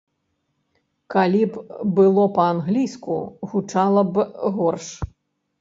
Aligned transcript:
Калі 1.15 1.41
б 1.57 1.85
было 1.99 2.25
па-англійску, 2.37 3.21
гучала 3.53 4.01
б 4.17 4.29
горш. 4.57 4.87